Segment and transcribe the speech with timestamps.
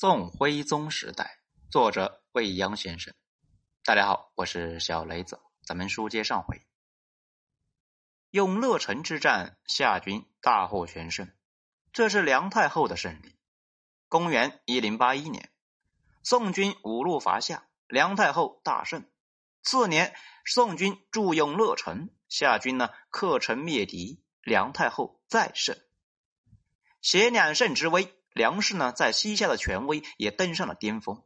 [0.00, 1.40] 宋徽宗时代，
[1.70, 3.12] 作者未央先生。
[3.84, 5.38] 大家好，我是小雷子。
[5.62, 6.62] 咱们书接上回，
[8.30, 11.30] 永乐城之战，夏军大获全胜，
[11.92, 13.36] 这是梁太后的胜利。
[14.08, 15.50] 公元一零八一年，
[16.22, 19.04] 宋军五路伐夏，梁太后大胜。
[19.62, 20.14] 次年，
[20.46, 25.76] 宋军驻永乐城，夏军呢克城灭敌，梁太后再胜。
[27.02, 28.16] 携两胜之威。
[28.32, 31.22] 梁氏呢，在西夏的权威也登上了巅峰。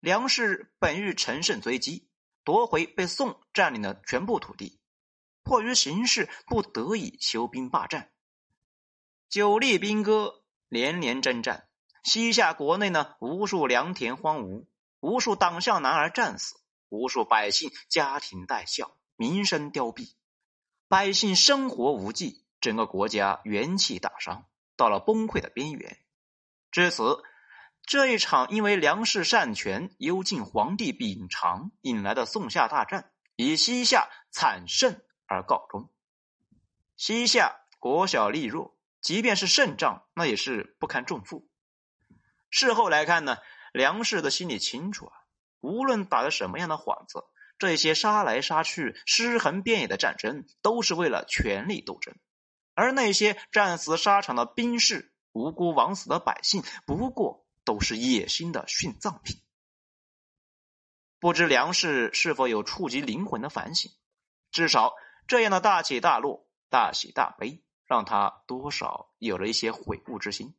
[0.00, 2.08] 梁氏本欲乘胜追击，
[2.44, 4.78] 夺回被宋占领的全部土地，
[5.42, 8.10] 迫于形势，不得已休兵罢战。
[9.30, 11.68] 久立兵戈，连连征战。
[12.02, 14.66] 西夏国内呢，无数良田荒芜，
[15.00, 16.54] 无数党项男儿战死，
[16.90, 20.12] 无数百姓家庭带孝，民生凋敝，
[20.86, 26.03] 百姓生活无计，整个国家元气大伤，到了崩溃的边缘。
[26.74, 27.22] 至此，
[27.86, 35.92] 这一场因为梁氏擅权、幽禁皇帝秉常引来的宋夏大战，以西夏惨胜而告终。
[36.96, 41.48] 西夏国小力弱，即便是胜仗，那也是不堪重负。
[42.50, 43.36] 事后来看呢，
[43.72, 45.12] 梁氏的心里清楚啊，
[45.60, 47.22] 无论打的什么样的幌子，
[47.56, 52.16] 这些杀来杀去、尸横遍野的战争，都是为了权力斗争，
[52.74, 55.12] 而那些战死沙场的兵士。
[55.34, 59.42] 无辜枉死的百姓，不过都是野心的殉葬品。
[61.18, 63.90] 不知梁氏是否有触及灵魂的反省？
[64.52, 64.94] 至少
[65.26, 70.54] 这样的大起大落、大喜大悲，让他多少有了一些悔悟之心。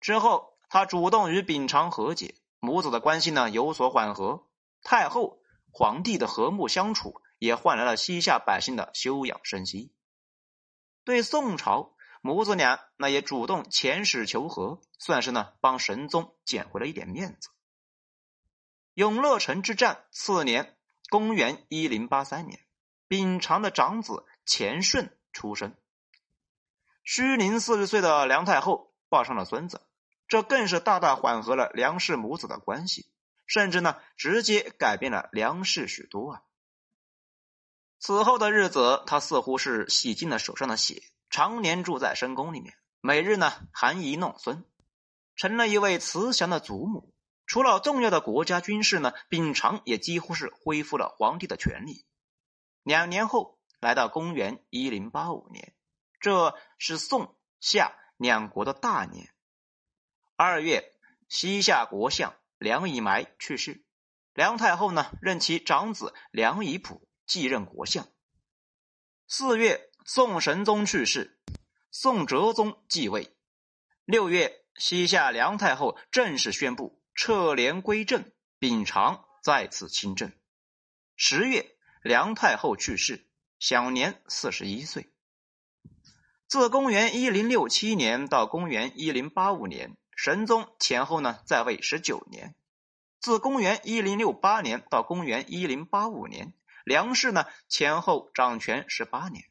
[0.00, 4.48] 之后，他主动与秉常和解，母子的关系呢有所缓和。
[4.82, 5.38] 太后、
[5.70, 9.94] 皇帝的和睦相处，也换来了西夏百姓的休养生息。
[11.04, 11.95] 对宋朝。
[12.26, 17.50] 母子俩那也主动遣使求和，算是呢帮神宗捡回了一点面子。
[18.94, 20.76] 永乐城之战次年，
[21.08, 22.58] 公元一零八三年，
[23.06, 25.76] 秉常的长子钱顺出生。
[27.04, 29.86] 虚龄四十岁的梁太后抱上了孙子，
[30.26, 33.06] 这更是大大缓和了梁氏母子的关系，
[33.46, 36.42] 甚至呢直接改变了梁氏许多啊。
[38.00, 41.04] 此后的日子，他似乎是洗尽了手上的血。
[41.36, 44.64] 常年住在深宫里面，每日呢含饴弄孙，
[45.34, 47.12] 成了一位慈祥的祖母。
[47.44, 52.06] 除了重要的国家军事呢，秉常也几乎是恢复了皇帝的权力。
[52.82, 55.74] 两年后，来到公元一零八五年，
[56.20, 59.28] 这是宋夏两国的大年。
[60.36, 60.90] 二月，
[61.28, 63.84] 西夏国相梁以埋去世，
[64.32, 68.08] 梁太后呢任其长子梁以普继任国相。
[69.28, 69.85] 四月。
[70.08, 71.36] 宋神宗去世，
[71.90, 73.36] 宋哲宗继位。
[74.04, 78.30] 六月，西夏梁太后正式宣布撤帘归政，
[78.60, 80.30] 秉常再次亲政。
[81.16, 83.26] 十月，梁太后去世，
[83.58, 85.10] 享年四十一岁。
[86.46, 92.54] 自公元一零六七年到公元一零八五年，神宗前后呢在位十九年。
[93.18, 99.46] 自公元一零六八年到公元一零八五年，梁氏呢前后掌权十八年。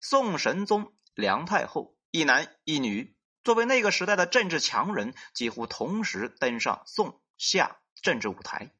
[0.00, 8.72] 宋神宗、梁太后一男一女，作为那个时代的政治强人，几乎同时登上宋夏政治舞台，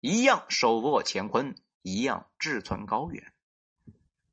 [0.00, 3.32] 一样手握乾坤，一样志存高远。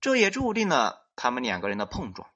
[0.00, 2.30] 这也注定了他们两个人的碰撞。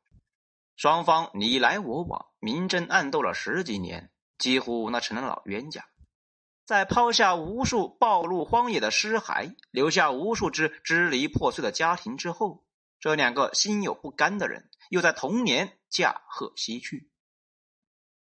[0.77, 5.87] 双方你来我往，明争暗斗了十几年，几乎那成了老冤家。
[6.67, 12.64] 在抛下无数暴露荒野的尸骸，留下无数只支离破碎的家庭之后。
[13.05, 17.11] 这两个心有不甘的人，又在同年驾鹤西去。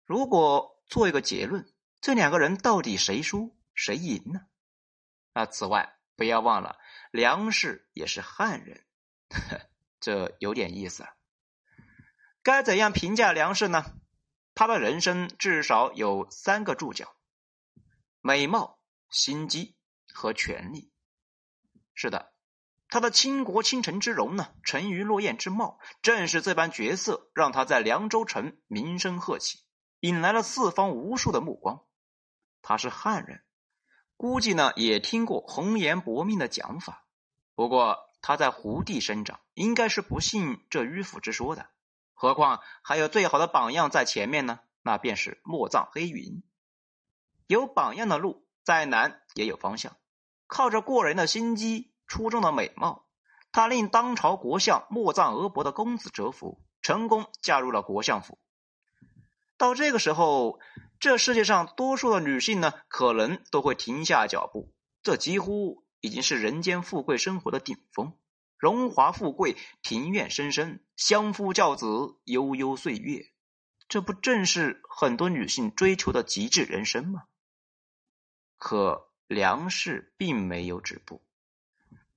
[0.04, 4.42] 如果做一个结论，这两个人到底谁输谁赢呢？
[5.32, 6.78] 那此外，不要忘了
[7.10, 8.84] 梁氏也是汉人，
[10.00, 11.06] 这有点意思。
[12.42, 13.98] 该怎样评价梁氏呢？
[14.54, 17.16] 他的人生至少有三个注脚：
[18.20, 18.78] 美貌、
[19.08, 19.78] 心机
[20.12, 20.92] 和权力。
[21.94, 22.34] 是的。
[22.90, 29.58] 他的倾国倾城之容呢，沉鱼落雁之貌，正是这般角色，让他在凉州城名声鹤起，
[30.00, 31.84] 引来了四方无数的目光。
[32.62, 33.42] 他是汉人，
[34.16, 37.04] 估计呢也听过红颜薄命的讲法。
[37.54, 41.68] 不过他在胡地生长，应该是不信这迂腐之说的。
[42.14, 46.42] 何况还有最好的榜样在前面呢，那便是莫藏黑云。
[47.46, 49.96] 有榜样的路，再难也有方向。
[50.46, 51.92] 靠着过人的心机。
[52.08, 53.06] 出众的美貌，
[53.52, 58.40] 她令当朝国相莫藏额伯的公子折服，成功嫁入了国相府。
[59.56, 60.58] 到这个时候，
[60.98, 64.72] 这世界上多数的女性呢，可能都会停下脚步。
[65.02, 68.16] 这几乎已经是人间富贵生活的顶峰，
[68.56, 71.86] 荣华富贵，庭院深深，相夫教子，
[72.24, 73.26] 悠悠岁月，
[73.88, 77.24] 这不正是很多女性追求的极致人生吗？
[78.56, 81.22] 可梁氏并没有止步，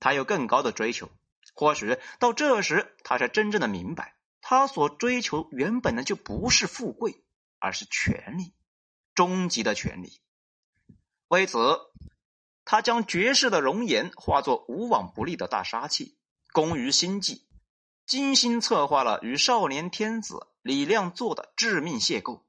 [0.02, 1.08] 他有更高的追求。
[1.54, 7.22] 或许到这时，他才真正的明白，他所追求原本呢就不是富贵，
[7.60, 8.52] 而是权力，
[9.14, 10.20] 终极的权力。
[11.28, 11.78] 为此，
[12.64, 16.16] 他将绝世的容颜化作无往不利的大杀器，
[16.52, 17.46] 攻于心计，
[18.04, 22.42] 精心策划了与少年天子李亮做的致命邂逅。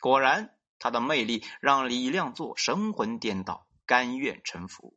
[0.00, 4.96] 果然，他的魅力让李亮做神魂颠倒，甘愿臣服。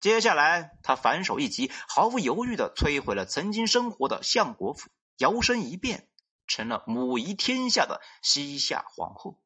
[0.00, 6.08] 接下来，他反手一击，毫无犹豫的摧毁了曾经生活的相国府，摇身一变
[6.46, 9.40] 成了母仪天下的西夏皇后。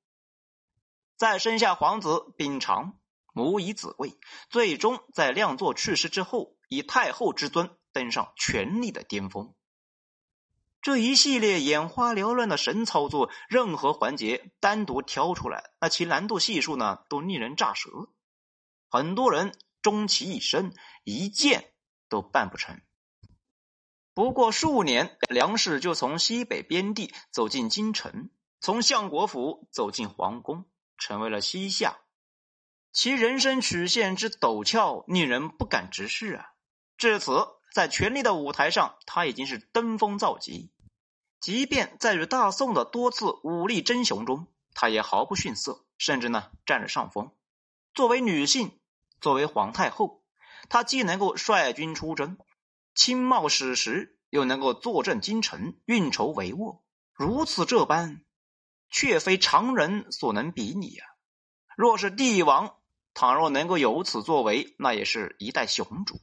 [1.17, 2.99] 再生下皇子秉常，
[3.33, 4.19] 母以子贵，
[4.51, 9.55] 最终在亮作去世之后，以太后之尊登上权力的巅峰。
[10.83, 17.89] 这一系列眼花缭乱的神操作，任何环节单独挑出来，那其难度系数呢，都令人咋舌。
[18.91, 19.57] 很多人。
[19.83, 20.73] 终其一生，
[21.05, 21.75] 一件
[22.09, 22.81] 都办不成。
[24.15, 28.31] 不过数年，梁氏就从西北边地走进京城，
[28.61, 30.67] 从相国府走进皇宫，
[30.99, 31.99] 成为了西夏。
[32.93, 36.53] 其人生曲线之陡峭，令人不敢直视啊！
[36.99, 40.71] 至此，在权力的舞台上，他已经是登峰造极。
[41.41, 47.35] 即便在与大宋的多次武力争雄中，他也毫不逊色，甚至呢占了上风。
[47.95, 48.79] 作为女性。
[49.23, 50.23] 作为皇太后，
[50.69, 52.37] 她既能够率军出征，
[52.95, 56.81] 亲冒矢石，又能够坐镇京城，运筹帷幄，
[57.15, 58.25] 如此这般，
[58.91, 61.07] 却非常人所能比拟啊！
[61.77, 62.75] 若是帝王，
[63.15, 66.21] 倘若能够有此作为，那也是一代雄主。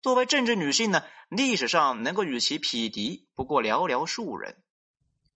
[0.00, 4.62] 作为政治女性呢，历史上能够与其匹敌，不过寥寥数人。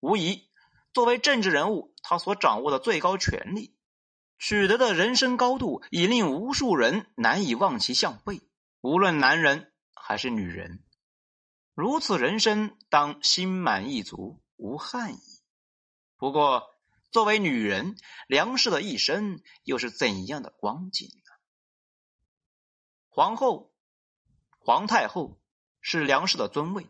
[0.00, 0.48] 无疑，
[0.94, 3.76] 作为政治人物，她所掌握的最高权力。
[4.40, 8.40] 取得的人生高度，已令无数人难以望其项背。
[8.81, 10.82] 无论男人还是女人，
[11.75, 15.19] 如此人生当心满意足，无憾矣。
[16.16, 16.75] 不过，
[17.10, 17.96] 作为女人，
[18.28, 21.32] 梁氏的一生又是怎样的光景呢？
[23.10, 23.75] 皇后、
[24.58, 25.38] 皇太后
[25.82, 26.87] 是梁氏的尊位，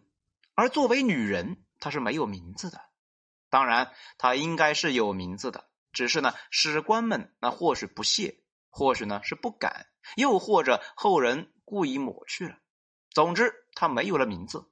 [0.54, 2.80] 而作为女人，她是没有名字的。
[3.48, 5.68] 当然，她应该是有名字的。
[5.92, 12.58] 只是呢，史官们那或许不屑，或许呢是不敢，又或者后人故意抹去了。
[13.10, 14.70] 总之，他没有了名字，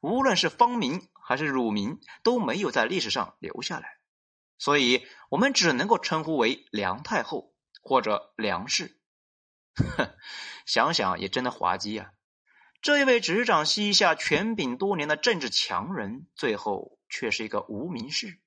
[0.00, 3.98] 无论是芳名还是乳名，都没有在历史上留下来。
[4.58, 9.00] 所以，我们只能够称呼为梁太后或者梁氏。
[9.74, 10.14] 哼，
[10.66, 12.10] 想想也真的滑稽啊！
[12.82, 18.40] 这一位执掌西夏权柄多年的政治强人，最后却是一个无名氏。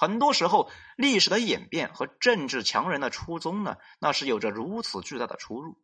[0.00, 5.82] 很多时候，历史的演变和政治强人的初衷呢，那是有着如此巨大的出入。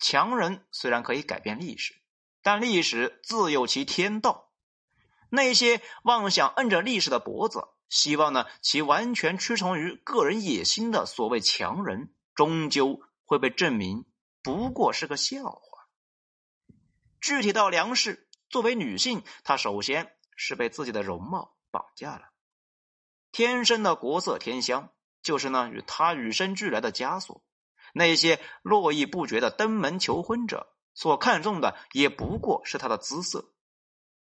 [0.00, 1.94] 强人虽然可以改变历史，
[2.42, 4.50] 但历史自有其天道。
[5.30, 14.06] 那些妄想摁着历史的脖子，希望呢其完全屈从于个人野心的所谓强人，终究会被证明
[14.42, 15.86] 不过是个笑话。
[17.20, 22.30] 具体到梁氏，作为女性，她首先是被自己的容貌绑架了。
[23.36, 24.88] 天生的国色天香，
[25.22, 27.44] 就是那与他与生俱来的枷锁。
[27.92, 33.52] 那些络绎不绝的登门求婚者所看重的，也不过是他的姿色。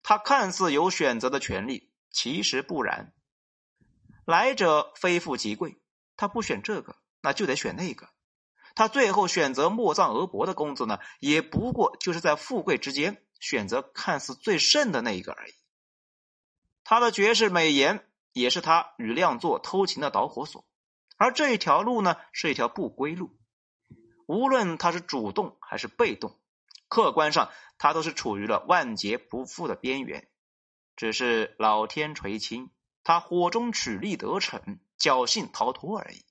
[0.04, 3.12] 他看似有选择的权利，其实不然。
[4.24, 5.82] 来者非富即贵，
[6.16, 8.10] 他不选这个，那就得选那个。
[8.76, 15.54] 他最后选择莫藏俄伯的公子呢，也不过就是在富贵之间选择看似最甚的那一个而已。
[16.84, 18.06] 他的绝世美颜。
[18.32, 20.64] 也是他与亮作偷情的导火索，
[21.16, 23.36] 而这一条路呢，是一条不归路。
[24.26, 26.38] 无论他是主动还是被动，
[26.88, 30.28] 客观上他都是处于了万劫不复的边缘。
[30.94, 32.70] 只是老天垂青，
[33.02, 36.24] 他火中取栗得逞，侥幸逃脱而已。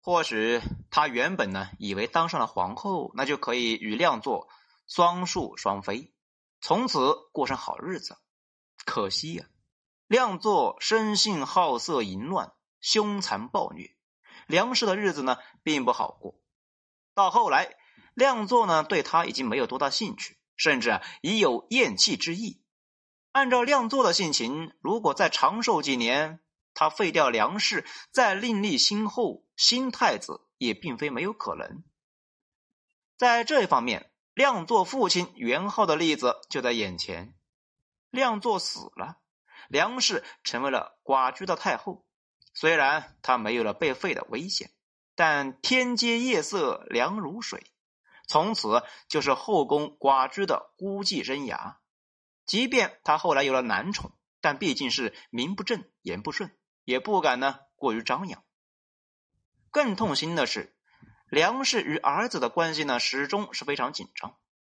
[0.00, 4.48] 或许他原本呢，以为当上了皇后，那就可以与亮作
[4.86, 6.12] 双宿双飞，
[6.60, 8.16] 从此过上好日子。
[8.84, 9.46] 可惜呀。
[10.06, 13.96] 亮作生性好色淫乱，凶残暴虐，
[14.46, 16.38] 梁氏的日子呢并不好过。
[17.14, 17.74] 到后来，
[18.14, 22.60] 亮作呢对他已经没有多大兴趣，甚至已有厌弃之意。
[23.32, 26.40] 按照亮作的性情，如果再长寿几年，
[26.74, 31.82] 他废掉梁氏，再另立新后新太子，也并非没有可能。
[33.16, 37.34] 在这一方面，亮作父亲元昊的例子就在眼前。
[38.10, 39.18] 亮作死了，
[39.68, 42.06] 梁氏成为了寡居的太后。
[42.52, 44.70] 虽然她没有了被废的危险，
[45.14, 47.66] 但天阶夜色凉如水，
[48.28, 51.76] 从此就是后宫寡居的孤寂生涯。
[52.46, 58.44] 即便他后来有了男宠，但毕竟是名不正言不顺，也不敢呢过于张扬。
[59.70, 60.76] 更痛心的是，
[61.30, 64.36] 梁氏与儿子的关系呢始终是非常紧张。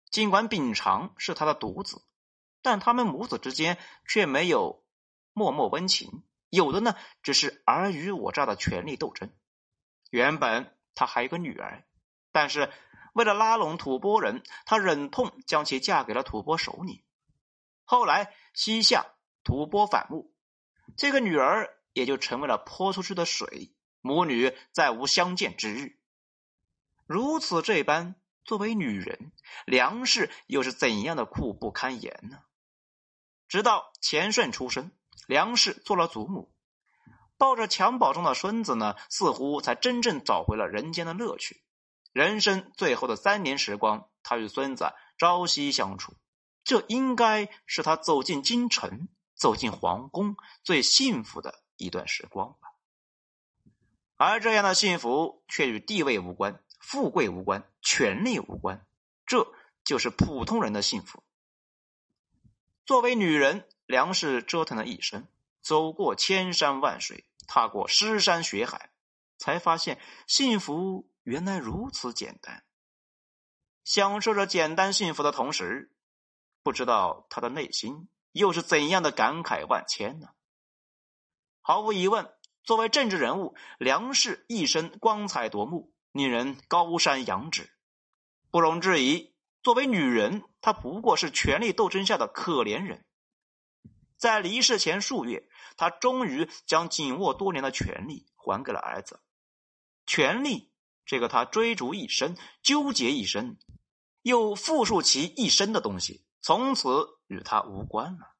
[0.09, 2.01] 尽管秉常是他的独子，
[2.69, 3.77] 但他们母子之间
[4.09, 4.83] 却没有
[5.31, 9.31] 脉脉温情，有的呢只是尔虞我诈的权力斗争。
[10.09, 11.85] 原本他还有个女儿，
[12.33, 12.69] 但是
[13.13, 17.05] 为了拉拢吐蕃人，他忍痛将其嫁给了吐蕃首领。
[17.85, 19.05] 后来西夏
[19.45, 20.35] 吐蕃反目，
[20.97, 25.97] 这个女儿也就成为了泼出去的水，母女再无相见之日。
[27.05, 29.31] 如此这般，作为女人，
[29.65, 32.39] 梁氏又是怎样的苦不堪言呢？
[33.47, 34.91] 直到钱顺出生，
[35.27, 36.53] 梁氏做了祖母，
[37.37, 41.63] 抱着襁褓中的孙子呢，似乎才真正找回了人间的乐趣。
[42.11, 46.15] 人生最后的三年时光，他与孙子朝夕相处。
[46.63, 52.73] 这应该是他走进京城、走进皇宫最幸福的一段时光吧。
[54.17, 58.85] 而这样的幸福却与地位无关、富贵无关、权力无关，
[59.25, 59.47] 这
[59.85, 61.23] 就是普通人的幸福。
[62.87, 65.27] 作为女人，梁氏折腾了一生，
[65.61, 68.91] 走过千山万水，踏过尸山血海，
[69.37, 72.63] 才发现幸福原来如此简单。
[73.83, 75.91] 享受着简单幸福的同时。
[76.63, 80.29] 不知道他的内心又是怎样的感慨万千呢？
[81.59, 87.69] 毫无疑问，作为政治人物，梁氏一生光彩夺目，令人高山仰止。
[88.49, 93.05] 不容置疑，作为女人，他不过是权力斗争下的可怜人。
[94.17, 95.47] 在离世前数月，
[95.77, 99.21] 他终于将紧握多年的权力还给了儿子。
[100.05, 100.73] 权力，
[101.05, 103.57] 这个他追逐一生、纠结一生，
[104.23, 106.25] 又复述其一生的东西。
[106.41, 108.35] 从此与他无关了。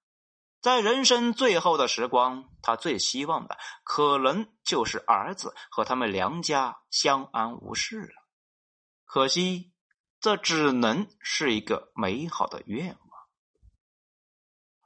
[0.60, 8.28] 在人生最后的时光，他最希望的可能就是儿子和他们梁家相安无事了。
[9.06, 9.72] 可惜，
[10.28, 13.00] 这只能是一个美好的愿望。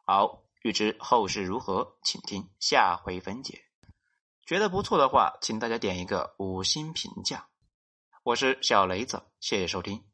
[0.06, 3.64] 好，欲知后事如何，请听下回分解。
[4.46, 7.48] 觉得不错的话，请大家点一个五星评价。
[8.22, 10.11] 我是小雷子，谢谢收听。